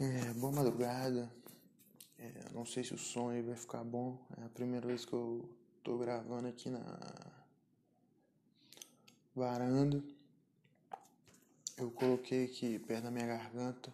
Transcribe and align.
É, 0.00 0.32
boa 0.34 0.52
madrugada. 0.52 1.28
É, 2.20 2.32
não 2.54 2.64
sei 2.64 2.84
se 2.84 2.94
o 2.94 2.98
som 2.98 3.30
aí 3.30 3.42
vai 3.42 3.56
ficar 3.56 3.82
bom. 3.82 4.16
É 4.40 4.44
a 4.44 4.48
primeira 4.48 4.86
vez 4.86 5.04
que 5.04 5.12
eu 5.12 5.50
tô 5.82 5.98
gravando 5.98 6.46
aqui 6.46 6.70
na 6.70 6.80
varanda. 9.34 10.00
Eu 11.76 11.90
coloquei 11.90 12.44
aqui 12.44 12.78
perto 12.78 13.04
da 13.04 13.10
minha 13.10 13.26
garganta, 13.26 13.92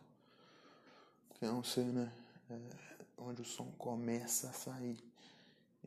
que 1.35 1.46
não 1.46 1.64
sei, 1.64 1.85
né? 1.85 2.12
É, 2.50 2.58
onde 3.16 3.40
o 3.40 3.44
som 3.46 3.72
começa 3.78 4.50
a 4.50 4.52
sair. 4.52 5.02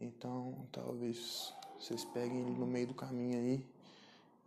Então, 0.02 0.68
talvez 0.72 1.54
vocês 1.80 2.04
peguem 2.06 2.42
ele 2.42 2.58
no 2.58 2.66
meio 2.66 2.88
do 2.88 2.96
caminho 2.96 3.38
aí. 3.38 3.66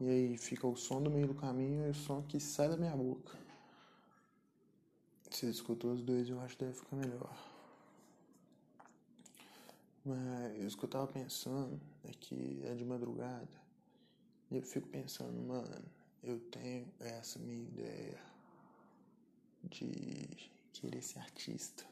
E 0.01 0.09
aí 0.09 0.37
fica 0.37 0.67
o 0.67 0.77
som 0.77 1.01
do 1.01 1.13
meio 1.13 1.29
do 1.29 1.35
caminho 1.35 1.87
e 1.87 1.91
o 1.91 1.95
som 1.95 2.23
que 2.23 2.41
sai 2.41 2.69
da 2.69 2.77
minha 2.77 2.97
boca. 2.97 3.40
Se 5.41 5.49
escutou 5.49 5.95
os 5.95 6.03
dois, 6.03 6.29
eu 6.29 6.39
acho 6.43 6.55
que 6.55 6.67
deve 6.67 6.77
ficar 6.77 6.97
melhor. 6.97 7.35
Mas 10.05 10.75
o 10.75 10.77
que 10.77 10.85
eu 10.85 10.89
tava 10.91 11.07
pensando 11.07 11.81
é 12.05 12.11
que 12.13 12.61
é 12.67 12.75
de 12.75 12.85
madrugada. 12.85 13.49
E 14.51 14.57
eu 14.59 14.63
fico 14.63 14.87
pensando, 14.89 15.41
mano, 15.41 15.83
eu 16.23 16.39
tenho 16.51 16.87
essa 17.01 17.39
minha 17.39 17.63
ideia 17.63 18.23
de 19.65 20.51
querer 20.75 21.01
ser 21.01 21.21
artista, 21.21 21.87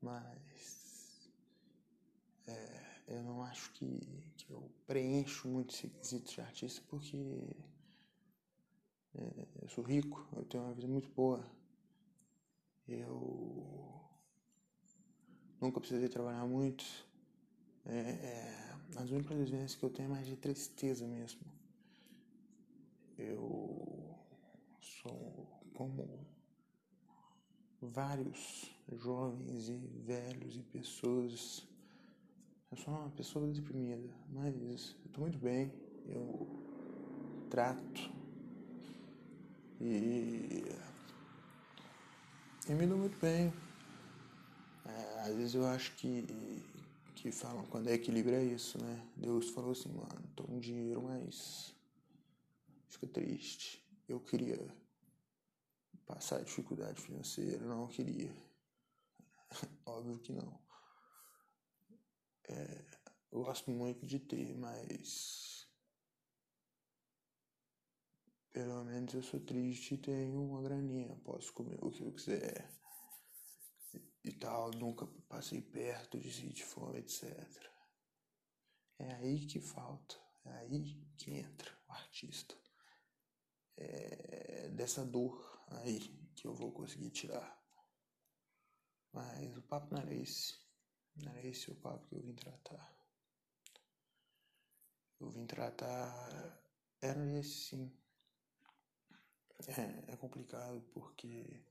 mas 0.00 1.28
é, 2.46 3.02
eu 3.08 3.24
não 3.24 3.42
acho 3.42 3.72
que, 3.72 3.98
que 4.36 4.48
eu 4.48 4.70
preencho 4.86 5.48
muito 5.48 5.74
esse 5.74 5.88
quesito 5.88 6.34
de 6.34 6.40
artista 6.40 6.80
porque 6.86 7.16
é, 9.16 9.46
eu 9.60 9.68
sou 9.68 9.82
rico, 9.82 10.24
eu 10.36 10.44
tenho 10.44 10.62
uma 10.62 10.72
vida 10.72 10.86
muito 10.86 11.10
boa 11.10 11.44
eu 12.94 14.00
nunca 15.60 15.80
precisei 15.80 16.08
trabalhar 16.08 16.46
muito. 16.46 16.84
É, 17.86 17.92
é, 17.92 18.74
as 18.96 19.10
únicas 19.10 19.36
vivências 19.36 19.74
que 19.74 19.84
eu 19.84 19.90
tenho 19.90 20.06
é 20.06 20.12
mais 20.12 20.26
de 20.26 20.36
tristeza 20.36 21.06
mesmo. 21.06 21.40
Eu 23.18 24.16
sou 24.80 25.46
como 25.74 26.26
vários 27.80 28.70
jovens 28.92 29.68
e 29.68 29.76
velhos 30.04 30.56
e 30.56 30.62
pessoas. 30.62 31.66
Eu 32.70 32.76
sou 32.76 32.94
uma 32.94 33.10
pessoa 33.10 33.46
deprimida, 33.48 34.08
mas 34.30 34.54
eu 34.54 34.74
estou 35.06 35.20
muito 35.20 35.38
bem. 35.38 35.72
Eu 36.06 36.46
trato 37.50 38.10
e 39.80 40.64
e 42.68 42.74
me 42.74 42.86
dou 42.86 42.96
muito 42.96 43.18
bem. 43.18 43.52
É, 44.86 45.20
às 45.22 45.34
vezes 45.34 45.54
eu 45.54 45.66
acho 45.66 45.92
que, 45.96 46.24
que 47.16 47.32
falam 47.32 47.64
quando 47.66 47.88
é 47.88 47.94
equilíbrio 47.94 48.36
é 48.36 48.44
isso, 48.44 48.82
né? 48.82 49.02
Deus 49.16 49.50
falou 49.50 49.72
assim, 49.72 49.88
mano, 49.88 50.22
tô 50.36 50.44
com 50.44 50.60
dinheiro, 50.60 51.02
mas 51.02 51.74
fica 52.88 53.06
triste. 53.08 53.84
Eu 54.08 54.20
queria 54.20 54.58
passar 56.06 56.42
dificuldade 56.44 57.00
financeira, 57.00 57.64
não 57.64 57.88
queria. 57.88 58.32
Óbvio 59.84 60.18
que 60.18 60.32
não. 60.32 60.60
É, 62.48 62.84
eu 63.32 63.42
gosto 63.42 63.70
muito 63.70 64.06
de 64.06 64.18
ter, 64.18 64.54
mas 64.56 65.61
menos 69.02 69.14
eu 69.14 69.22
sou 69.22 69.40
triste 69.40 69.94
e 69.94 69.98
tenho 69.98 70.40
uma 70.40 70.62
graninha, 70.62 71.16
posso 71.24 71.52
comer 71.52 71.78
o 71.82 71.90
que 71.90 72.02
eu 72.02 72.12
quiser 72.12 72.70
e 74.24 74.32
tal, 74.32 74.70
nunca 74.70 75.06
passei 75.28 75.60
perto 75.60 76.20
de 76.20 76.32
sentir 76.32 76.64
fome, 76.64 77.00
etc. 77.00 77.28
É 79.00 79.14
aí 79.14 79.44
que 79.46 79.60
falta, 79.60 80.14
é 80.44 80.52
aí 80.58 81.04
que 81.18 81.32
entra 81.32 81.76
o 81.88 81.92
artista. 81.92 82.54
É 83.76 84.68
dessa 84.68 85.04
dor 85.04 85.64
aí 85.66 85.98
que 86.36 86.46
eu 86.46 86.54
vou 86.54 86.70
conseguir 86.70 87.10
tirar. 87.10 87.60
Mas 89.12 89.56
o 89.56 89.62
papo 89.62 89.92
não 89.92 90.00
era 90.00 90.14
esse. 90.14 90.54
Não 91.16 91.32
era 91.32 91.48
esse 91.48 91.70
o 91.72 91.74
papo 91.74 92.06
que 92.06 92.14
eu 92.14 92.22
vim 92.22 92.34
tratar. 92.34 92.96
Eu 95.18 95.30
vim 95.30 95.46
tratar. 95.46 96.62
Era 97.00 97.26
esse 97.38 97.50
sim 97.50 98.01
é, 99.68 100.12
é 100.12 100.16
complicado 100.16 100.80
porque 100.92 101.62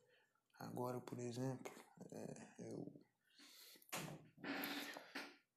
agora, 0.60 1.00
por 1.02 1.20
exemplo, 1.20 1.72
é, 2.12 2.48
eu, 2.60 2.92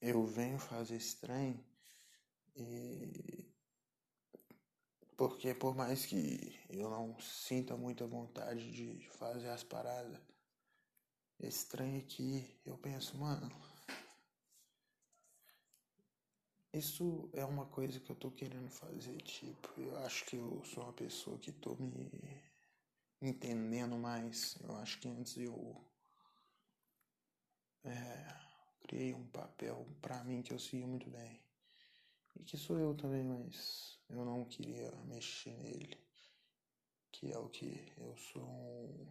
eu 0.00 0.26
venho 0.26 0.58
fazer 0.58 0.96
esse 0.96 1.20
trem 1.20 1.64
e 2.56 3.52
porque 5.16 5.54
por 5.54 5.74
mais 5.76 6.04
que 6.06 6.58
eu 6.68 6.90
não 6.90 7.18
sinta 7.20 7.76
muita 7.76 8.06
vontade 8.06 8.70
de 8.70 9.08
fazer 9.10 9.48
as 9.48 9.62
paradas, 9.62 10.18
esse 11.38 11.68
trem 11.68 11.98
aqui, 11.98 12.60
eu 12.64 12.76
penso, 12.78 13.16
mano, 13.18 13.48
isso 16.74 17.28
é 17.32 17.44
uma 17.44 17.66
coisa 17.66 18.00
que 18.00 18.10
eu 18.10 18.16
tô 18.16 18.30
querendo 18.30 18.68
fazer, 18.68 19.16
tipo, 19.22 19.68
eu 19.80 19.96
acho 19.98 20.24
que 20.26 20.36
eu 20.36 20.62
sou 20.64 20.82
uma 20.82 20.92
pessoa 20.92 21.38
que 21.38 21.52
tô 21.52 21.76
me 21.76 22.10
entendendo 23.22 23.96
mais. 23.96 24.56
Eu 24.60 24.76
acho 24.76 24.98
que 24.98 25.08
antes 25.08 25.36
eu 25.36 25.76
é, 27.84 28.36
criei 28.82 29.14
um 29.14 29.26
papel 29.28 29.86
para 30.02 30.24
mim 30.24 30.42
que 30.42 30.52
eu 30.52 30.58
seguia 30.58 30.86
muito 30.86 31.08
bem. 31.10 31.40
E 32.36 32.42
que 32.42 32.56
sou 32.56 32.78
eu 32.78 32.94
também, 32.94 33.22
mas 33.22 33.98
eu 34.08 34.24
não 34.24 34.44
queria 34.44 34.90
mexer 35.04 35.56
nele. 35.58 35.96
Que 37.12 37.30
é 37.32 37.38
o 37.38 37.48
que? 37.48 37.92
Eu 37.96 38.16
sou 38.16 38.42
um 38.42 39.06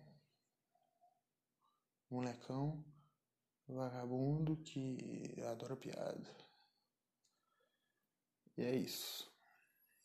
molecão 2.09 2.83
vagabundo 3.67 4.57
que 4.57 5.35
adora 5.47 5.77
piada. 5.77 6.42
E 8.57 8.63
é 8.63 8.75
isso. 8.75 9.31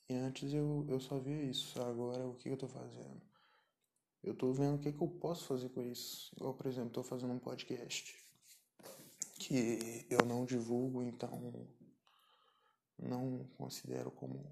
E 0.09 0.15
antes 0.15 0.53
eu, 0.55 0.87
eu 0.89 0.99
só 1.01 1.19
via 1.19 1.43
isso. 1.43 1.81
Agora 1.83 2.27
o 2.27 2.35
que 2.35 2.49
eu 2.49 2.57
tô 2.57 2.67
fazendo? 2.67 3.21
Eu 4.23 4.35
tô 4.35 4.53
vendo 4.53 4.77
o 4.77 4.79
que, 4.79 4.93
que 4.93 5.03
eu 5.03 5.09
posso 5.09 5.45
fazer 5.45 5.69
com 5.69 5.83
isso. 5.83 6.33
Igual, 6.37 6.55
por 6.55 6.67
exemplo, 6.67 6.91
tô 6.91 7.03
fazendo 7.03 7.33
um 7.33 7.39
podcast 7.39 8.17
que 9.39 10.07
eu 10.11 10.25
não 10.27 10.45
divulgo, 10.45 11.03
então 11.03 11.53
não 12.99 13.47
considero 13.57 14.11
como 14.11 14.45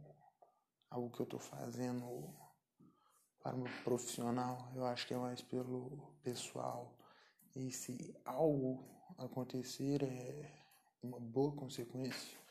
algo 0.90 1.10
que 1.10 1.20
eu 1.20 1.26
tô 1.26 1.38
fazendo 1.38 2.34
para 3.42 3.56
o 3.56 3.60
meu 3.60 3.72
profissional. 3.82 4.70
Eu 4.74 4.84
acho 4.84 5.06
que 5.06 5.14
é 5.14 5.18
mais 5.18 5.40
pelo 5.40 6.12
pessoal. 6.22 6.96
E 7.54 7.70
se 7.70 8.14
algo 8.24 8.84
acontecer 9.18 10.02
é 10.02 10.52
uma 11.02 11.18
boa 11.18 11.52
consequência 11.56 12.45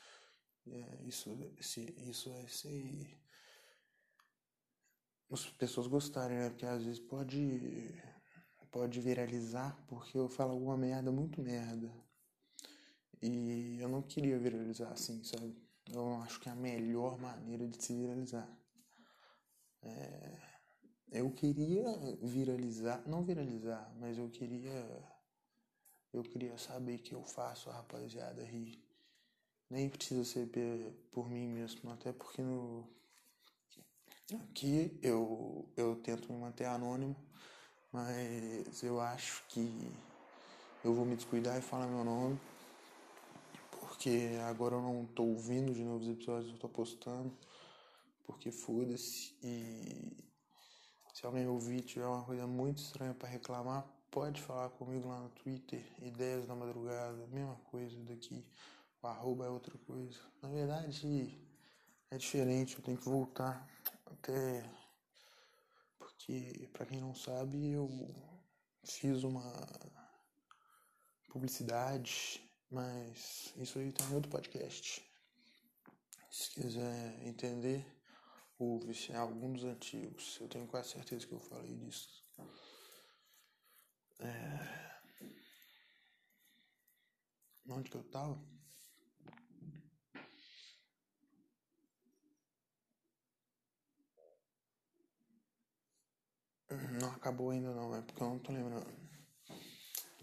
é, 0.68 1.04
isso, 1.06 1.30
se, 1.62 1.96
isso 2.10 2.30
é 2.30 2.48
se 2.48 3.18
as 5.32 5.46
pessoas 5.52 5.88
gostarem, 5.88 6.38
né? 6.38 6.50
Porque 6.50 6.66
às 6.66 6.84
vezes 6.84 7.00
pode, 7.00 7.94
pode 8.72 9.00
viralizar 9.02 9.76
porque 9.88 10.18
eu 10.18 10.30
falo 10.30 10.52
alguma 10.52 10.78
merda, 10.78 11.12
muito 11.12 11.42
merda. 11.42 11.92
E 13.22 13.80
eu 13.80 13.90
não 13.90 14.02
queria 14.02 14.38
viralizar 14.38 14.92
assim, 14.92 15.24
sabe? 15.24 15.56
Eu 15.92 16.16
acho 16.22 16.40
que 16.40 16.50
é 16.50 16.52
a 16.52 16.56
melhor 16.56 17.18
maneira 17.20 17.68
de 17.68 17.84
se 17.84 17.94
viralizar. 17.96 18.48
É, 19.82 20.38
eu 21.12 21.32
queria 21.32 21.86
viralizar, 22.22 23.08
não 23.08 23.24
viralizar, 23.24 23.94
mas 24.00 24.18
eu 24.18 24.30
queria 24.30 25.16
eu 26.12 26.24
queria 26.24 26.58
saber 26.58 27.00
que 27.00 27.14
eu 27.14 27.24
faço 27.24 27.70
a 27.70 27.74
rapaziada 27.74 28.44
rir 28.44 28.82
nem 29.70 29.90
precisa 29.90 30.24
ser 30.24 30.48
por 31.12 31.30
mim 31.30 31.48
mesmo, 31.48 31.92
até 31.92 32.12
porque 32.12 32.42
no 32.42 32.88
aqui 34.50 34.98
eu 35.02 35.66
eu 35.76 35.96
tento 35.98 36.32
me 36.32 36.40
manter 36.40 36.66
anônimo, 36.66 37.16
mas 37.92 38.84
eu 38.84 39.00
acho 39.00 39.44
que 39.50 39.92
eu 40.84 40.94
vou 40.94 41.06
me 41.06 41.16
descuidar 41.16 41.58
e 41.58 41.62
falar 41.62 41.88
meu 41.88 42.04
nome, 42.04 42.40
porque 43.72 44.38
agora 44.48 44.76
eu 44.76 44.82
não 44.82 45.06
tô 45.06 45.24
ouvindo 45.24 45.74
de 45.74 45.84
novos 45.84 46.08
episódios, 46.08 46.52
eu 46.52 46.60
tô 46.60 46.70
postando, 46.70 47.32
porque 48.26 48.52
foda-se 48.52 49.34
e 49.44 50.26
se 51.14 51.26
alguém 51.26 51.48
ouvir 51.48 51.82
tiver 51.82 52.06
uma 52.06 52.24
coisa 52.24 52.46
muito 52.46 52.80
estranha 52.80 53.14
para 53.14 53.30
reclamar, 53.30 53.86
pode 54.12 54.42
falar 54.42 54.70
comigo 54.70 55.08
lá 55.08 55.20
no 55.20 55.30
Twitter, 55.30 55.82
ideias 56.02 56.46
da 56.46 56.54
madrugada, 56.54 57.26
mesma 57.28 57.56
coisa 57.72 57.98
daqui. 58.04 58.46
Arroba 59.06 59.46
é 59.46 59.50
outra 59.50 59.78
coisa. 59.80 60.20
Na 60.42 60.50
verdade, 60.50 61.40
é 62.12 62.18
diferente, 62.18 62.76
eu 62.76 62.84
tenho 62.84 62.98
que 62.98 63.10
voltar 63.10 63.68
até. 64.06 64.64
Porque, 65.98 66.70
para 66.74 66.86
quem 66.86 67.00
não 67.00 67.16
sabe, 67.16 67.72
eu 67.72 67.90
fiz 68.84 69.24
uma 69.24 69.52
publicidade, 71.30 72.42
mas 72.70 73.54
isso 73.58 73.80
aí 73.80 73.92
tá 73.92 74.04
em 74.06 74.16
outro 74.16 74.30
podcast. 74.30 75.04
Se 76.30 76.50
quiser 76.52 77.28
entender, 77.28 77.86
ouve-se 78.58 79.14
algum 79.14 79.54
dos 79.54 79.64
antigos. 79.64 80.38
Eu 80.40 80.48
tenho 80.48 80.68
quase 80.68 80.90
certeza 80.90 81.26
que 81.28 81.34
eu 81.34 81.40
falei 81.40 81.76
disso. 81.76 82.26
É... 84.20 84.86
Onde 87.68 87.90
que 87.90 87.98
eu 87.98 88.04
tava? 88.04 88.40
Não 96.70 97.15
acabou 97.26 97.50
ainda 97.50 97.74
não, 97.74 97.96
é 97.96 98.02
porque 98.04 98.22
eu 98.22 98.30
não 98.30 98.38
tô 98.38 98.52
lembrando. 98.52 98.86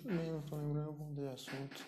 Também 0.04 0.30
não 0.30 0.42
tô 0.42 0.54
lembrando 0.54 0.86
algum 0.86 1.12
de 1.12 1.26
assunto. 1.26 1.84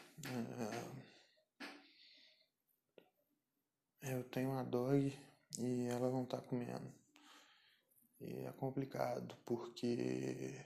É... 4.02 4.12
Eu 4.12 4.24
tenho 4.24 4.50
uma 4.50 4.64
dog 4.64 5.16
e 5.56 5.86
ela 5.86 6.10
não 6.10 6.24
tá 6.26 6.40
comendo. 6.40 6.92
E 8.20 8.40
é 8.40 8.52
complicado 8.58 9.36
porque 9.46 10.60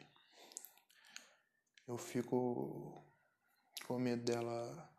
eu 1.87 1.99
fico 1.99 3.03
com 3.87 3.99
medo 3.99 4.25
dela 4.25 4.91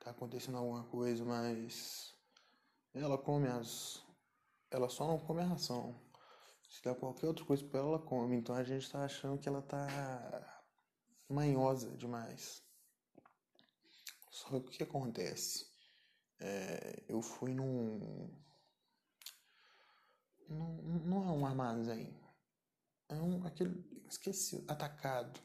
tá 0.00 0.10
acontecendo 0.10 0.58
alguma 0.58 0.82
coisa, 0.84 1.24
mas 1.24 2.16
ela 2.92 3.16
come 3.16 3.46
as. 3.46 4.02
Ela 4.72 4.88
só 4.88 5.06
não 5.06 5.20
come 5.20 5.40
a 5.40 5.46
ração. 5.46 5.94
Se 6.72 6.82
der 6.82 6.94
qualquer 6.94 7.26
outra 7.26 7.44
coisa 7.44 7.62
pra 7.66 7.80
ela, 7.80 7.88
ela 7.90 7.98
come. 7.98 8.34
Então 8.34 8.54
a 8.54 8.64
gente 8.64 8.90
tá 8.90 9.04
achando 9.04 9.38
que 9.38 9.46
ela 9.46 9.60
tá 9.60 10.64
manhosa 11.28 11.94
demais. 11.98 12.62
Só 14.30 14.48
que 14.48 14.56
o 14.56 14.62
que 14.62 14.82
acontece? 14.82 15.66
É, 16.40 17.04
eu 17.08 17.20
fui 17.20 17.52
num. 17.52 18.26
Não, 20.48 20.76
não 21.04 21.28
é 21.28 21.32
um 21.32 21.46
armazém. 21.46 22.18
É 23.10 23.16
um. 23.16 23.46
aquele. 23.46 23.84
esqueci. 24.08 24.64
atacado. 24.66 25.38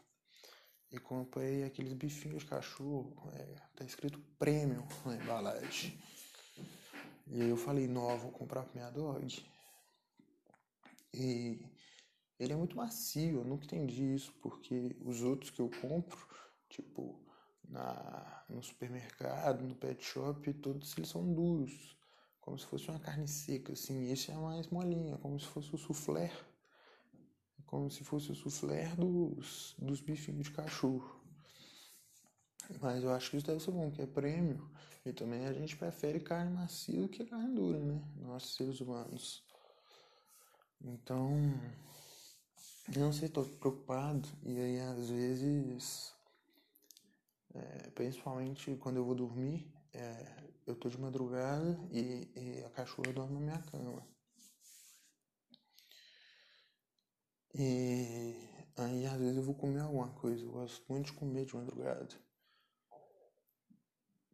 E 0.90 0.98
comprei 0.98 1.66
aqueles 1.66 1.92
bifinhos 1.92 2.44
de 2.44 2.50
cachorro. 2.50 3.30
É, 3.34 3.56
tá 3.76 3.84
escrito 3.84 4.18
premium 4.40 4.88
na 5.06 5.16
embalagem. 5.18 6.02
E 7.28 7.42
aí 7.42 7.50
eu 7.50 7.58
falei, 7.58 7.86
não, 7.86 8.18
vou 8.18 8.32
comprar 8.32 8.64
pra 8.64 8.74
minha 8.74 8.90
dog. 8.90 9.57
E 11.20 11.60
ele 12.40 12.54
é 12.54 12.56
muito 12.56 12.78
macio, 12.78 13.40
eu 13.40 13.44
nunca 13.44 13.66
entendi 13.66 14.14
isso, 14.14 14.32
porque 14.42 14.96
os 15.04 15.24
outros 15.24 15.50
que 15.50 15.60
eu 15.60 15.70
compro, 15.82 16.28
tipo 16.70 17.20
na, 17.68 18.44
no 18.48 18.62
supermercado, 18.62 19.64
no 19.64 19.76
pet 19.76 20.04
shop, 20.04 20.54
todos 20.54 20.96
eles 20.96 21.10
são 21.10 21.34
duros, 21.34 21.98
como 22.40 22.58
se 22.60 22.66
fosse 22.68 22.90
uma 22.90 23.00
carne 23.00 23.28
seca, 23.28 23.74
assim. 23.74 24.12
Esse 24.12 24.32
é 24.32 24.36
mais 24.36 24.68
molinha, 24.68 25.18
como 25.18 25.40
se 25.40 25.48
fosse 25.48 25.74
o 25.74 25.78
soufflé, 25.78 26.32
como 27.66 27.90
se 27.90 28.04
fosse 28.04 28.32
o 28.32 28.36
soufflé 28.36 28.96
dos, 28.96 29.76
dos 29.80 30.00
bifinhos 30.00 30.44
de 30.44 30.52
cachorro. 30.52 31.20
Mas 32.80 33.04
eu 33.04 33.12
acho 33.12 33.32
que 33.32 33.38
isso 33.38 33.48
deve 33.48 33.60
ser 33.60 33.72
bom, 33.72 33.90
que 33.92 34.02
é 34.02 34.06
prêmio. 34.06 34.70
E 35.06 35.14
também 35.14 35.48
a 35.48 35.54
gente 35.54 35.76
prefere 35.78 36.20
carne 36.20 36.52
macia 36.52 37.02
do 37.02 37.08
que 37.08 37.26
carne 37.26 37.56
dura, 37.56 37.80
né? 37.80 38.04
Nós 38.18 38.56
seres 38.56 38.82
humanos. 38.82 39.47
Então, 40.82 41.32
eu 42.94 43.02
não 43.02 43.12
sei, 43.12 43.30
tô 43.30 43.44
preocupado. 43.44 44.28
E 44.44 44.58
aí, 44.60 44.80
às 44.80 45.10
vezes, 45.10 46.14
é, 47.54 47.90
principalmente 47.92 48.76
quando 48.78 48.98
eu 48.98 49.06
vou 49.06 49.16
dormir, 49.16 49.72
é, 49.94 50.44
eu 50.66 50.76
tô 50.76 50.90
de 50.90 51.00
madrugada 51.00 51.80
e, 51.92 52.30
e, 52.36 52.64
a 52.66 52.70
cachorra 52.70 53.12
dorme 53.14 53.34
na 53.36 53.40
minha 53.40 53.62
cama. 53.64 54.08
E 57.54 58.36
aí, 58.78 59.06
às 59.06 59.20
vezes, 59.20 59.38
eu 59.38 59.44
vou 59.44 59.56
comer 59.56 59.82
alguma 59.82 60.10
coisa. 60.14 60.44
Eu 60.44 60.52
gosto 60.52 60.84
muito 60.88 61.08
de 61.08 61.14
comer 61.14 61.46
de 61.46 61.56
madrugada. 61.56 62.16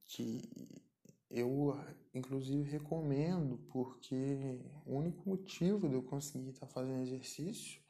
Que 0.05 0.82
eu, 1.33 1.75
inclusive, 2.13 2.69
recomendo 2.69 3.57
porque 3.71 4.61
o 4.85 4.95
único 4.97 5.27
motivo 5.27 5.89
de 5.89 5.95
eu 5.95 6.03
conseguir 6.03 6.49
estar 6.49 6.67
tá 6.67 6.71
fazendo 6.71 7.01
exercício 7.01 7.81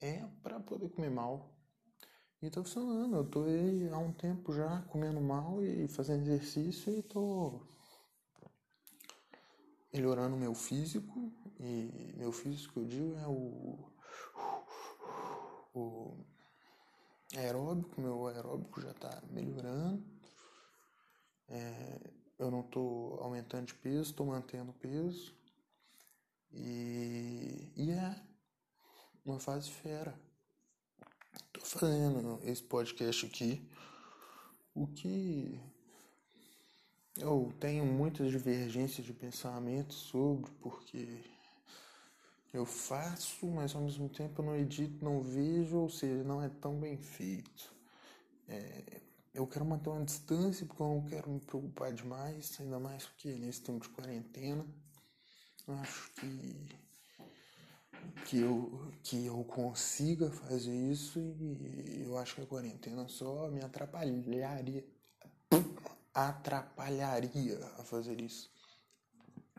é 0.00 0.26
para 0.42 0.58
poder 0.58 0.88
comer 0.88 1.10
mal. 1.10 1.56
E 2.42 2.50
tá 2.50 2.60
funcionando. 2.62 3.16
Eu 3.16 3.24
tô 3.24 3.44
aí 3.44 3.88
há 3.88 3.98
um 3.98 4.12
tempo 4.12 4.52
já 4.52 4.82
comendo 4.82 5.20
mal 5.20 5.62
e 5.62 5.86
fazendo 5.86 6.22
exercício 6.22 6.92
e 6.92 7.02
tô 7.02 7.64
melhorando 9.92 10.36
meu 10.36 10.52
físico. 10.52 11.32
E 11.60 12.14
meu 12.16 12.32
físico 12.32 12.80
eu 12.80 12.84
digo 12.84 13.16
é 13.16 13.28
o, 13.28 13.78
o 15.72 16.16
aeróbico. 17.36 18.00
Meu 18.00 18.26
aeróbico 18.26 18.80
já 18.80 18.92
tá 18.92 19.22
melhorando. 19.30 20.04
É, 21.48 22.25
eu 22.38 22.50
não 22.50 22.60
estou 22.60 23.18
aumentando 23.20 23.66
de 23.66 23.74
peso, 23.74 24.10
estou 24.10 24.26
mantendo 24.26 24.72
peso. 24.74 25.34
E, 26.52 27.72
e 27.76 27.90
é 27.90 28.22
uma 29.24 29.38
fase 29.38 29.70
fera. 29.70 30.18
Estou 31.34 31.62
fazendo 31.64 32.40
esse 32.44 32.62
podcast 32.62 33.26
aqui. 33.26 33.68
O 34.74 34.86
que 34.86 35.60
eu 37.18 37.52
tenho 37.58 37.84
muitas 37.84 38.30
divergências 38.30 39.06
de 39.06 39.12
pensamento 39.12 39.94
sobre, 39.94 40.50
porque 40.60 41.24
eu 42.52 42.66
faço, 42.66 43.46
mas 43.46 43.74
ao 43.74 43.82
mesmo 43.82 44.08
tempo 44.08 44.40
eu 44.40 44.46
não 44.46 44.56
edito, 44.56 45.04
não 45.04 45.22
vejo, 45.22 45.78
ou 45.78 45.88
seja, 45.88 46.22
não 46.24 46.42
é 46.42 46.48
tão 46.48 46.78
bem 46.78 46.96
feito. 46.96 47.74
É, 48.48 49.00
eu 49.36 49.46
quero 49.46 49.66
manter 49.66 49.90
uma 49.90 50.04
distância 50.04 50.64
porque 50.64 50.82
eu 50.82 50.88
não 50.88 51.02
quero 51.02 51.30
me 51.30 51.40
preocupar 51.40 51.92
demais, 51.92 52.56
ainda 52.58 52.80
mais 52.80 53.04
porque 53.04 53.28
nesse 53.34 53.60
tempo 53.60 53.86
de 53.86 53.90
quarentena, 53.90 54.66
acho 55.68 56.10
que 56.14 56.86
que 58.24 58.38
eu 58.38 58.92
que 59.02 59.26
eu 59.26 59.44
consiga 59.44 60.30
fazer 60.30 60.74
isso 60.74 61.18
e 61.20 62.02
eu 62.06 62.16
acho 62.16 62.34
que 62.34 62.40
a 62.42 62.46
quarentena 62.46 63.06
só 63.08 63.48
me 63.50 63.62
atrapalharia 63.62 64.84
atrapalharia 66.14 67.58
a 67.78 67.84
fazer 67.84 68.20
isso. 68.20 68.50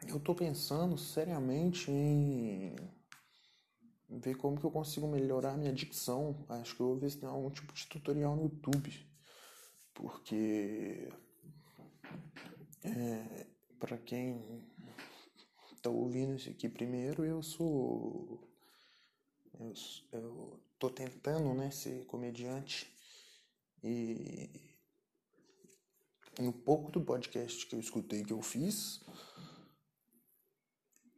Eu 0.07 0.19
tô 0.19 0.33
pensando 0.33 0.97
seriamente 0.97 1.91
em 1.91 2.75
ver 4.09 4.35
como 4.37 4.59
que 4.59 4.65
eu 4.65 4.71
consigo 4.71 5.07
melhorar 5.07 5.57
minha 5.57 5.73
dicção. 5.73 6.35
Acho 6.49 6.75
que 6.75 6.81
eu 6.81 6.87
vou 6.87 6.97
ver 6.97 7.11
se 7.11 7.17
tem 7.17 7.29
algum 7.29 7.49
tipo 7.51 7.73
de 7.73 7.85
tutorial 7.87 8.35
no 8.35 8.43
YouTube 8.43 9.07
porque 9.97 11.11
é, 12.83 13.47
para 13.79 13.97
quem 13.97 14.63
está 15.75 15.89
ouvindo 15.89 16.35
isso 16.35 16.49
aqui 16.49 16.69
primeiro, 16.69 17.25
eu 17.25 17.41
sou 17.41 18.47
eu, 19.59 19.73
eu 20.11 20.59
tô 20.77 20.89
tentando, 20.89 21.53
né, 21.55 21.71
ser 21.71 22.05
comediante. 22.05 22.93
E 23.83 24.49
no 26.39 26.53
pouco 26.53 26.91
do 26.91 27.01
podcast 27.01 27.65
que 27.65 27.75
eu 27.75 27.79
escutei 27.79 28.23
que 28.23 28.33
eu 28.33 28.41
fiz, 28.41 29.03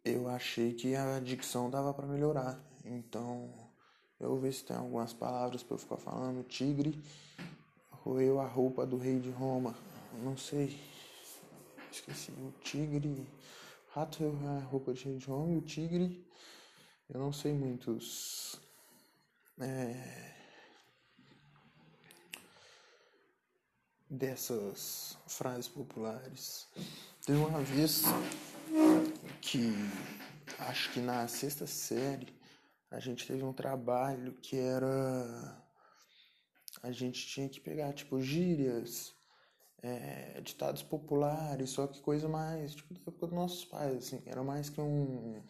eu 0.05 0.29
achei 0.29 0.73
que 0.73 0.95
a 0.95 1.19
dicção 1.19 1.69
dava 1.69 1.93
para 1.93 2.07
melhorar. 2.07 2.63
Então, 2.85 3.53
eu 4.17 4.29
vou 4.29 4.39
ver 4.39 4.53
se 4.53 4.63
tem 4.63 4.77
algumas 4.77 5.11
palavras 5.11 5.63
para 5.63 5.75
eu 5.75 5.79
ficar 5.79 5.97
falando. 5.97 6.43
Tigre 6.43 7.03
roeu 8.03 8.39
a 8.39 8.45
roupa 8.45 8.85
do 8.85 8.97
rei 8.97 9.19
de 9.19 9.29
Roma. 9.29 9.75
Não 10.23 10.37
sei. 10.37 10.79
Esqueci. 11.91 12.31
O 12.31 12.51
tigre. 12.61 13.27
Rato 13.91 14.19
roeu 14.19 14.57
a 14.57 14.59
roupa 14.59 14.93
do 14.93 14.99
rei 14.99 15.17
de 15.17 15.25
Roma 15.25 15.53
e 15.53 15.57
o 15.57 15.61
tigre. 15.61 16.25
Eu 17.09 17.19
não 17.19 17.33
sei 17.33 17.53
muitos. 17.53 18.59
É, 19.59 20.29
dessas 24.09 25.17
frases 25.27 25.67
populares. 25.67 26.67
Teve 27.25 27.37
uma 27.37 27.61
vez 27.61 28.03
que 29.41 29.71
acho 30.59 30.91
que 30.91 30.99
na 30.99 31.27
sexta 31.27 31.67
série 31.67 32.33
a 32.89 32.99
gente 32.99 33.27
teve 33.27 33.43
um 33.43 33.53
trabalho 33.53 34.33
que 34.41 34.57
era 34.57 35.63
a 36.81 36.91
gente 36.91 37.27
tinha 37.27 37.49
que 37.49 37.59
pegar, 37.59 37.93
tipo, 37.93 38.19
gírias, 38.21 39.13
é, 39.81 40.41
ditados 40.41 40.83
populares, 40.83 41.69
só 41.69 41.87
que 41.87 42.01
coisa 42.01 42.27
mais, 42.27 42.75
tipo, 42.75 42.93
da 42.93 43.01
época 43.01 43.27
dos 43.27 43.35
nossos 43.35 43.65
pais, 43.65 43.97
assim, 43.97 44.21
era 44.25 44.43
mais 44.43 44.69
que 44.69 44.81
um, 44.81 45.41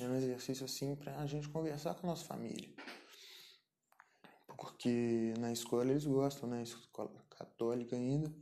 um 0.00 0.14
exercício, 0.16 0.64
assim, 0.64 0.94
pra 0.96 1.26
gente 1.26 1.48
conversar 1.48 1.94
com 1.94 2.06
a 2.06 2.10
nossa 2.10 2.24
família. 2.24 2.68
Por 4.46 4.56
porque 4.56 5.34
na 5.38 5.52
escola 5.52 5.90
eles 5.90 6.04
gostam, 6.04 6.48
né? 6.48 6.62
Escola 6.62 7.10
católica 7.30 7.96
ainda. 7.96 8.32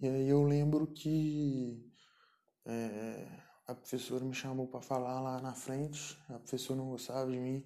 E 0.00 0.08
aí 0.08 0.28
eu 0.28 0.42
lembro 0.44 0.86
que 0.86 1.92
é, 2.64 3.26
a 3.66 3.74
professora 3.74 4.24
me 4.24 4.34
chamou 4.34 4.68
para 4.68 4.80
falar 4.80 5.20
lá 5.20 5.40
na 5.40 5.54
frente, 5.54 6.16
a 6.28 6.38
professora 6.38 6.78
não 6.78 6.90
gostava 6.90 7.30
de 7.30 7.38
mim. 7.38 7.64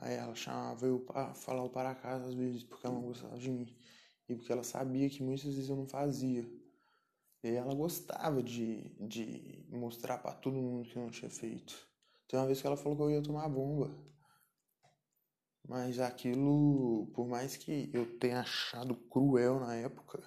Aí 0.00 0.14
ela 0.14 0.34
chamava 0.34 0.86
eu 0.86 1.00
para 1.00 1.34
falar 1.34 1.62
o 1.64 1.70
para 1.70 1.94
casa 1.94 2.26
às 2.26 2.34
vezes, 2.34 2.62
porque 2.62 2.86
ela 2.86 2.94
não 2.96 3.02
gostava 3.06 3.36
de 3.38 3.50
mim. 3.50 3.76
E 4.28 4.34
porque 4.34 4.52
ela 4.52 4.62
sabia 4.62 5.08
que 5.10 5.22
muitas 5.22 5.44
vezes 5.44 5.68
eu 5.68 5.76
não 5.76 5.86
fazia. 5.86 6.48
E 7.42 7.48
ela 7.48 7.74
gostava 7.74 8.42
de, 8.42 8.90
de 9.06 9.66
mostrar 9.70 10.18
para 10.18 10.34
todo 10.34 10.54
mundo 10.56 10.88
que 10.88 10.96
eu 10.96 11.02
não 11.02 11.10
tinha 11.10 11.30
feito. 11.30 11.74
Tem 12.28 12.38
uma 12.38 12.46
vez 12.46 12.60
que 12.60 12.66
ela 12.66 12.76
falou 12.76 12.96
que 12.96 13.02
eu 13.02 13.10
ia 13.10 13.22
tomar 13.22 13.48
bomba. 13.48 13.90
Mas 15.66 16.00
aquilo, 16.00 17.06
por 17.14 17.26
mais 17.26 17.56
que 17.56 17.90
eu 17.92 18.18
tenha 18.18 18.40
achado 18.40 18.94
cruel 18.94 19.60
na 19.60 19.74
época, 19.76 20.22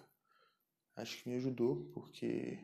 acho 0.95 1.21
que 1.21 1.29
me 1.29 1.35
ajudou, 1.35 1.85
porque. 1.93 2.59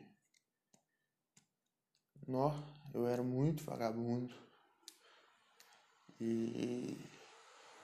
Nó, 2.26 2.52
eu 2.94 3.06
era 3.06 3.22
muito 3.22 3.64
vagabundo. 3.64 4.47
E, 6.20 6.96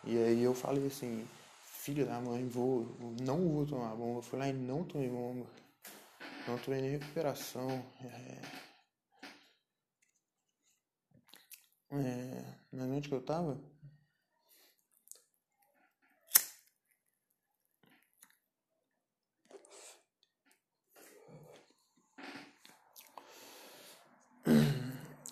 e 0.04 0.18
aí 0.18 0.42
eu 0.42 0.54
falei 0.54 0.86
assim, 0.86 1.26
filho 1.62 2.06
da 2.06 2.20
mãe, 2.20 2.46
vou, 2.48 2.86
não 3.22 3.48
vou 3.48 3.66
tomar 3.66 3.94
bomba. 3.94 4.18
Eu 4.18 4.22
fui 4.22 4.38
lá 4.38 4.48
e 4.48 4.52
não 4.52 4.84
tomei 4.84 5.08
bomba. 5.08 5.46
Não 6.48 6.58
tomei 6.58 6.80
nem 6.82 6.90
recuperação. 6.92 7.68
É, 8.02 8.40
é, 11.92 12.44
na 12.72 12.86
noite 12.86 13.08
que 13.08 13.14
eu 13.14 13.22
tava, 13.22 13.58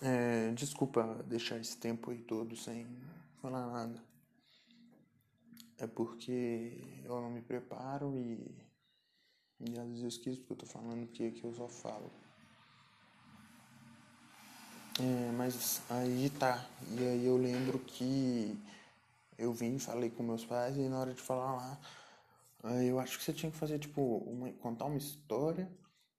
É, 0.05 0.51
desculpa 0.65 1.23
deixar 1.27 1.59
esse 1.59 1.77
tempo 1.77 2.11
aí 2.11 2.19
todo 2.19 2.55
sem 2.55 2.87
falar 3.41 3.67
nada. 3.67 4.03
É 5.77 5.87
porque 5.87 6.81
eu 7.03 7.21
não 7.21 7.29
me 7.29 7.41
preparo 7.41 8.17
e, 8.17 8.55
e 9.59 9.79
às 9.79 9.87
vezes 9.87 10.01
eu 10.01 10.07
esqueço 10.07 10.39
porque 10.39 10.53
eu 10.53 10.57
tô 10.57 10.65
falando 10.65 11.07
que 11.07 11.27
aqui 11.27 11.43
eu 11.43 11.53
só 11.53 11.67
falo. 11.67 12.11
É, 14.99 15.31
mas 15.31 15.81
aí 15.89 16.29
tá. 16.39 16.65
E 16.91 16.99
aí 16.99 17.25
eu 17.25 17.37
lembro 17.37 17.79
que 17.79 18.57
eu 19.37 19.51
vim, 19.51 19.79
falei 19.79 20.09
com 20.09 20.23
meus 20.23 20.45
pais 20.45 20.77
e 20.77 20.87
na 20.87 20.99
hora 20.99 21.13
de 21.13 21.21
falar 21.21 21.53
lá, 21.53 21.79
eu 22.81 22.99
acho 22.99 23.17
que 23.17 23.23
você 23.23 23.33
tinha 23.33 23.51
que 23.51 23.57
fazer 23.57 23.79
tipo 23.79 24.01
uma, 24.01 24.51
contar 24.53 24.85
uma 24.85 24.97
história 24.97 25.69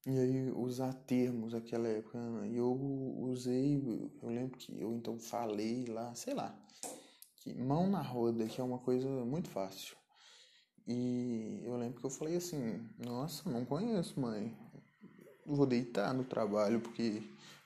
e 0.06 0.18
aí 0.18 0.50
usar 0.50 0.92
termos 0.92 1.52
daquela 1.52 1.88
época. 1.88 2.18
Né? 2.18 2.50
E 2.50 2.56
eu 2.56 2.73
usei, 3.20 3.76
eu 4.23 4.28
lembro 4.28 4.58
que 4.58 4.78
eu 4.78 4.92
então 4.92 5.18
falei 5.18 5.87
lá, 5.87 6.14
sei 6.14 6.34
lá, 6.34 6.54
que 7.37 7.54
mão 7.54 7.88
na 7.88 8.02
roda, 8.02 8.46
que 8.46 8.61
é 8.61 8.64
uma 8.64 8.78
coisa 8.78 9.08
muito 9.25 9.49
fácil. 9.49 9.96
E 10.87 11.62
eu 11.64 11.76
lembro 11.76 12.00
que 12.00 12.06
eu 12.06 12.11
falei 12.11 12.37
assim, 12.37 12.87
nossa, 12.99 13.49
não 13.49 13.64
conheço, 13.64 14.20
mãe. 14.20 14.54
Vou 15.46 15.66
deitar 15.66 16.12
no 16.12 16.25
trabalho 16.25 16.80
porque 16.80 17.23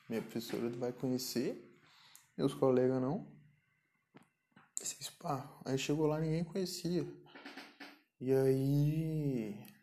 minha 0.09 0.23
professora 0.23 0.69
vai 0.71 0.93
conhecer, 0.93 1.65
meus 2.37 2.55
colegas 2.55 3.01
não. 3.01 3.27
Pá. 5.19 5.61
Aí 5.65 5.77
chegou 5.77 6.07
lá 6.07 6.21
ninguém 6.21 6.45
conhecia. 6.45 7.05
E 8.21 8.33
aí 8.33 9.78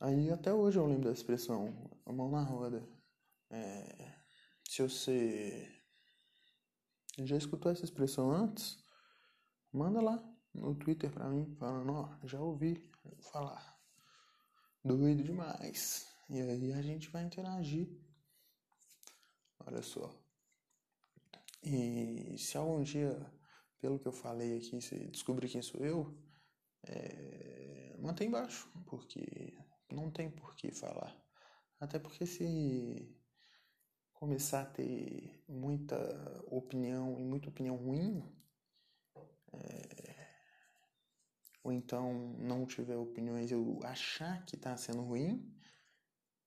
Aí 0.00 0.30
até 0.30 0.52
hoje 0.52 0.78
eu 0.78 0.86
lembro 0.86 1.04
da 1.04 1.12
expressão, 1.12 1.90
a 2.04 2.12
mão 2.12 2.30
na 2.30 2.42
roda. 2.42 2.86
É, 3.50 4.14
se 4.68 4.82
você 4.82 5.68
já 7.22 7.36
escutou 7.36 7.70
essa 7.70 7.84
expressão 7.84 8.30
antes, 8.30 8.76
manda 9.72 10.00
lá 10.00 10.22
no 10.52 10.74
Twitter 10.74 11.10
pra 11.10 11.28
mim, 11.28 11.54
falando, 11.56 11.92
ó, 11.92 12.18
já 12.24 12.40
ouvi 12.40 12.90
falar. 13.20 13.78
Doido 14.84 15.22
demais. 15.22 16.06
E 16.28 16.40
aí 16.40 16.72
a 16.72 16.82
gente 16.82 17.08
vai 17.10 17.24
interagir. 17.24 17.88
Olha 19.60 19.82
só. 19.82 20.14
E 21.62 22.36
se 22.36 22.58
algum 22.58 22.82
dia, 22.82 23.18
pelo 23.80 23.98
que 23.98 24.06
eu 24.06 24.12
falei 24.12 24.58
aqui, 24.58 24.80
você 24.80 25.06
descobrir 25.08 25.48
quem 25.48 25.62
sou 25.62 25.80
eu, 25.80 26.14
é, 26.82 27.96
mantém 27.98 28.28
embaixo, 28.28 28.70
porque 28.86 29.56
não 29.94 30.10
tem 30.10 30.30
por 30.30 30.54
que 30.56 30.70
falar. 30.70 31.16
Até 31.80 31.98
porque 31.98 32.26
se 32.26 33.14
começar 34.12 34.62
a 34.62 34.66
ter 34.66 35.42
muita 35.48 35.96
opinião 36.46 37.18
e 37.18 37.24
muita 37.24 37.48
opinião 37.48 37.76
ruim, 37.76 38.22
é, 39.52 40.14
ou 41.62 41.72
então 41.72 42.12
não 42.38 42.66
tiver 42.66 42.96
opiniões, 42.96 43.50
eu 43.50 43.80
achar 43.82 44.44
que 44.44 44.56
está 44.56 44.76
sendo 44.76 45.02
ruim, 45.02 45.54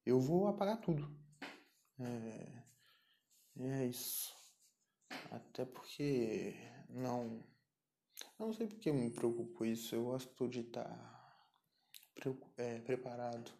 eu 0.06 0.20
vou 0.20 0.48
apagar 0.48 0.80
tudo. 0.80 1.08
É, 2.00 2.64
é 3.60 3.86
isso. 3.86 4.36
Até 5.32 5.66
porque 5.66 6.56
não. 6.90 7.44
Não 8.40 8.54
sei 8.54 8.68
porque 8.68 8.92
me 8.92 9.10
preocupo 9.10 9.66
isso. 9.66 9.96
Eu 9.96 10.06
gosto 10.06 10.48
de 10.48 10.62
estar 10.62 10.84
tá 10.84 11.17
é, 12.58 12.80
preparado 12.80 13.52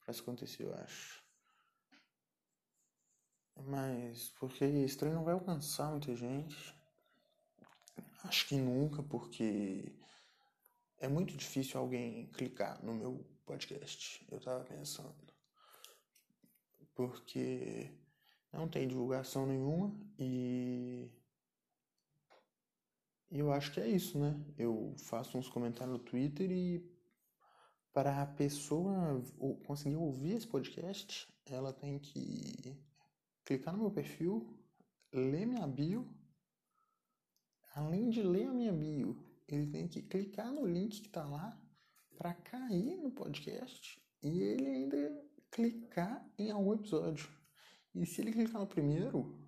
para 0.00 0.12
isso 0.12 0.22
acontecer, 0.22 0.64
eu 0.64 0.74
acho. 0.74 1.24
Mas 3.64 4.30
porque 4.38 4.64
esse 4.64 5.04
não 5.04 5.24
vai 5.24 5.34
alcançar 5.34 5.90
muita 5.90 6.14
gente. 6.14 6.74
Acho 8.24 8.46
que 8.48 8.56
nunca, 8.56 9.02
porque 9.02 9.92
é 10.98 11.08
muito 11.08 11.36
difícil 11.36 11.80
alguém 11.80 12.26
clicar 12.32 12.82
no 12.84 12.94
meu 12.94 13.26
podcast. 13.44 14.26
Eu 14.30 14.40
tava 14.40 14.64
pensando. 14.64 15.14
Porque 16.94 17.90
não 18.52 18.68
tem 18.68 18.88
divulgação 18.88 19.46
nenhuma 19.46 19.94
e 20.18 21.10
eu 23.30 23.52
acho 23.52 23.72
que 23.72 23.80
é 23.80 23.88
isso, 23.88 24.18
né? 24.18 24.34
Eu 24.56 24.94
faço 24.98 25.36
uns 25.36 25.48
comentários 25.48 25.98
no 25.98 26.02
Twitter 26.02 26.50
e 26.50 26.95
para 27.96 28.20
a 28.20 28.26
pessoa 28.26 29.24
conseguir 29.66 29.96
ouvir 29.96 30.34
esse 30.34 30.46
podcast, 30.46 31.26
ela 31.46 31.72
tem 31.72 31.98
que 31.98 32.78
clicar 33.42 33.72
no 33.72 33.84
meu 33.84 33.90
perfil, 33.90 34.54
ler 35.10 35.46
minha 35.46 35.66
bio. 35.66 36.06
Além 37.74 38.10
de 38.10 38.22
ler 38.22 38.48
a 38.48 38.52
minha 38.52 38.70
bio, 38.70 39.16
ele 39.48 39.68
tem 39.68 39.88
que 39.88 40.02
clicar 40.02 40.52
no 40.52 40.66
link 40.66 41.00
que 41.00 41.06
está 41.06 41.24
lá 41.24 41.58
para 42.18 42.34
cair 42.34 42.98
no 42.98 43.10
podcast 43.10 43.98
e 44.22 44.42
ele 44.42 44.66
ainda 44.66 45.24
clicar 45.50 46.22
em 46.38 46.50
algum 46.50 46.74
episódio. 46.74 47.30
E 47.94 48.04
se 48.04 48.20
ele 48.20 48.30
clicar 48.30 48.60
no 48.60 48.66
primeiro, 48.66 49.42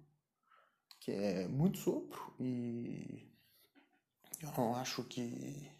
que 1.01 1.11
é 1.11 1.47
muito 1.47 1.77
sopro 1.77 2.35
e 2.41 3.31
eu 4.41 4.51
não 4.57 4.75
acho 4.75 5.05
que 5.05 5.71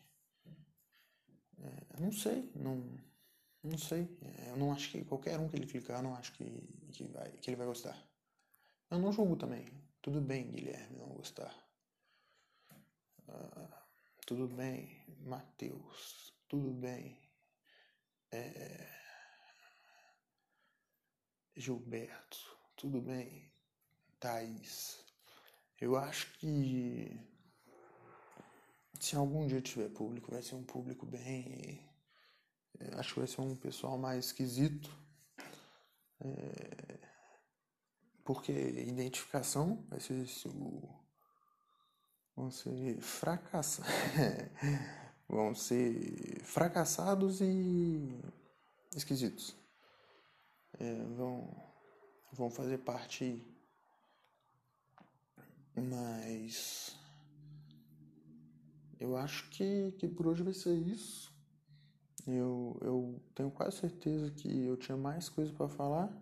é, 1.61 2.01
não 2.01 2.13
sei, 2.13 2.51
não, 2.55 2.99
não 3.63 3.79
sei. 3.79 4.09
É, 4.23 4.51
eu 4.51 4.57
não 4.57 4.73
acho 4.73 4.91
que 4.91 5.05
qualquer 5.05 5.39
um 5.39 5.49
que 5.49 5.57
ele 5.57 5.67
clicar, 5.67 5.99
eu 5.99 6.03
não 6.03 6.15
acho 6.15 6.33
que, 6.33 6.45
que, 6.93 7.05
vai, 7.05 7.31
que 7.33 7.51
ele 7.51 7.57
vai 7.57 7.67
gostar. 7.67 7.97
Eu 8.91 8.99
não 8.99 9.13
julgo 9.13 9.37
também. 9.37 9.67
Tudo 10.01 10.21
bem, 10.21 10.51
Guilherme, 10.51 10.97
não 10.97 11.09
gostar. 11.09 11.55
Uh, 13.29 13.69
tudo 14.27 14.49
bem, 14.49 15.05
Matheus. 15.21 16.33
Tudo 16.49 16.73
bem. 16.73 17.19
É, 18.31 18.89
Gilberto. 21.57 22.39
Tudo 22.77 23.03
bem, 23.03 23.53
Thaís. 24.21 25.05
Eu 25.81 25.97
acho 25.97 26.33
que 26.39 27.21
se 29.01 29.17
algum 29.17 29.47
dia 29.47 29.61
tiver 29.61 29.89
público, 29.91 30.31
vai 30.31 30.43
ser 30.43 30.55
um 30.55 30.65
público 30.65 31.07
bem. 31.07 31.89
É, 32.79 32.95
acho 32.97 33.15
que 33.15 33.21
vai 33.21 33.29
ser 33.29 33.41
um 33.41 33.57
pessoal 33.57 33.97
mais 33.97 34.27
esquisito. 34.27 34.91
É, 36.21 36.99
porque 38.25 38.53
identificação 38.53 39.87
vai 39.89 40.01
ser 40.01 40.27
o. 40.49 40.89
Vão 42.37 42.51
ser 42.51 43.01
fracassados. 43.01 43.93
vão 45.29 45.55
ser 45.55 46.43
fracassados 46.45 47.41
e 47.41 48.21
esquisitos. 48.95 49.57
É, 50.79 50.95
vão, 51.17 51.49
vão 52.33 52.51
fazer 52.51 52.79
parte. 52.79 53.45
Mas 55.75 56.98
eu 58.99 59.17
acho 59.17 59.49
que, 59.51 59.93
que 59.93 60.09
por 60.09 60.27
hoje 60.27 60.43
vai 60.43 60.55
ser 60.55 60.75
isso. 60.75 61.33
Eu, 62.27 62.79
eu 62.83 63.23
tenho 63.35 63.51
quase 63.51 63.79
certeza 63.79 64.31
que 64.31 64.65
eu 64.65 64.77
tinha 64.77 64.97
mais 64.97 65.29
coisa 65.29 65.53
para 65.53 65.69
falar, 65.69 66.13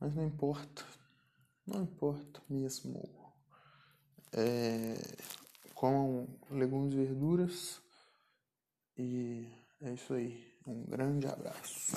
mas 0.00 0.14
não 0.14 0.26
importa. 0.26 0.84
Não 1.66 1.82
importa 1.82 2.42
mesmo. 2.48 3.00
É, 4.32 4.96
comam 5.74 6.26
legumes 6.50 6.94
e 6.94 6.96
verduras. 6.96 7.80
E 8.96 9.48
é 9.80 9.92
isso 9.92 10.14
aí. 10.14 10.52
Um 10.66 10.84
grande 10.84 11.26
abraço. 11.26 11.92